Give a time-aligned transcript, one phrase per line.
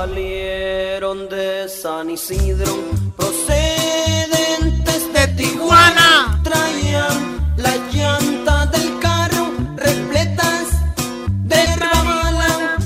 [0.00, 2.74] salieron de San Isidro,
[3.18, 6.40] procedentes de Tijuana.
[6.42, 10.68] Traían las llantas del carro repletas
[11.44, 12.78] de rabala.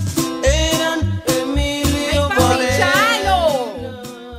[0.43, 2.93] Eran Emilio Valera.
[2.93, 3.79] ¡Papi Chalo!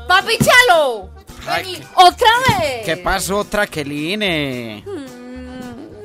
[0.06, 1.10] ¡Papi Chalo!
[1.48, 2.84] Vení, ¡Otra vez!
[2.84, 4.84] ¿Qué pasó, Traqueline?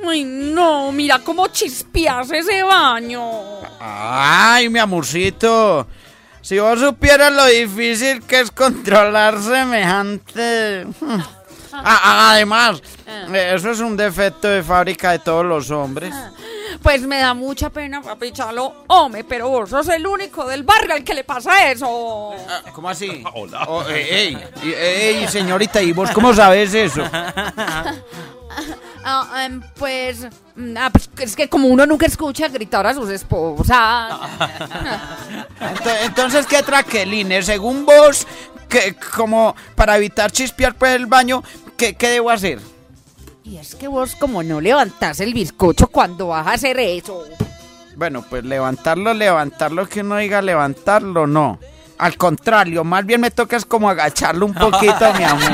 [0.07, 3.21] Ay, no, mira cómo chispeas ese baño.
[3.77, 5.85] Ay, mi amorcito.
[6.41, 10.87] Si vos supieras lo difícil que es controlar semejante.
[11.73, 12.81] Ah, ah, además,
[13.33, 16.13] eso es un defecto de fábrica de todos los hombres.
[16.81, 18.85] Pues me da mucha pena, papi Chalo.
[18.87, 22.33] Hombre, pero vos sos el único del barrio al que le pasa eso.
[22.73, 23.23] ¿Cómo así?
[23.33, 23.67] Hola.
[23.89, 27.03] ey, ey, ey, señorita, ¿y vos cómo sabes eso?
[29.03, 33.09] Ah, em, pues, mm, ah, pues, es que como uno nunca escucha gritar a sus
[33.09, 34.13] esposas.
[35.59, 37.41] Ento- Entonces, ¿qué traqueline?
[37.43, 38.27] Según vos,
[38.69, 41.43] que como para evitar chispear por el baño,
[41.77, 42.59] ¿qué, qué debo hacer?
[43.43, 47.25] Y es que vos como no levantás el bizcocho cuando vas a hacer eso.
[47.95, 51.59] Bueno, pues levantarlo, levantarlo, que uno diga levantarlo, no.
[51.97, 55.51] Al contrario, más bien me toca es como agacharlo un poquito, mi amor.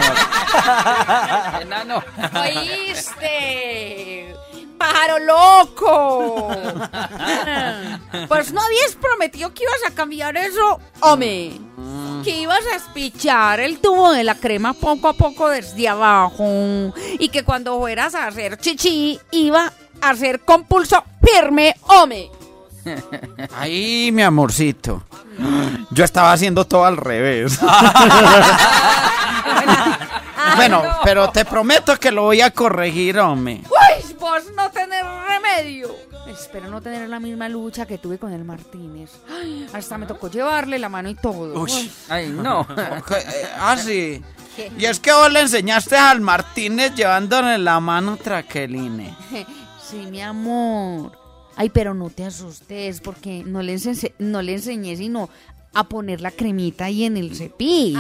[1.62, 2.04] Enano.
[2.34, 4.36] ¿Oíste?
[4.78, 6.50] ¡Pájaro loco!
[8.28, 11.52] Pues no habías prometido que ibas a cambiar eso, hombre.
[12.24, 16.94] Que ibas a espichar el tubo de la crema poco a poco desde abajo.
[17.20, 22.30] Y que cuando fueras a hacer chichi, iba a hacer compulso firme, hombre.
[23.56, 25.04] Ay, mi amorcito.
[25.92, 27.60] Yo estaba haciendo todo al revés.
[30.58, 33.62] Bueno, pero te prometo que lo voy a corregir, hombre.
[33.64, 34.16] ¡Uy!
[34.20, 35.96] Vos no tenés remedio.
[36.28, 39.12] Espero no tener la misma lucha que tuve con el Martínez.
[39.30, 41.62] Ay, hasta me tocó llevarle la mano y todo.
[41.62, 41.90] Uy.
[42.10, 42.68] Ay, no.
[43.60, 44.22] ah, sí.
[44.78, 49.16] Y es que vos le enseñaste al Martínez llevándole la mano traqueline.
[49.90, 51.14] Sí, mi amor.
[51.56, 55.30] Ay, pero no te asustes porque no le, ense- no le enseñé sino
[55.74, 57.98] a poner la cremita ahí en el cepillo.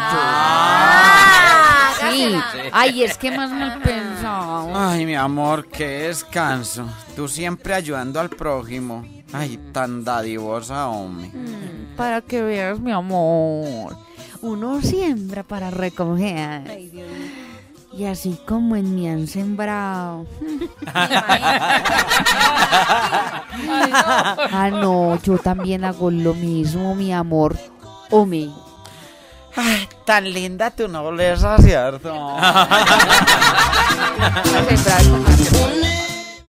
[2.11, 2.35] Sí.
[2.71, 4.75] Ay, es que más mal pensado.
[4.75, 6.85] Ay, mi amor, qué descanso.
[7.15, 9.05] Tú siempre ayudando al prójimo.
[9.33, 11.31] Ay, tan dadivosa, hombre.
[11.95, 13.95] Para que veas, mi amor.
[14.41, 16.89] Uno siembra para recoger.
[17.97, 20.27] Y así como en mí han sembrado.
[20.93, 21.49] ah,
[24.71, 27.57] no, yo también hago lo mismo, mi amor.
[28.11, 28.51] Ome.
[29.55, 32.15] Ay, tan linda tu nobleza, ¿cierto?